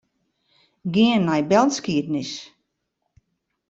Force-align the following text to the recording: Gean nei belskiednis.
Gean 0.93 1.21
nei 1.27 1.43
belskiednis. 1.49 2.31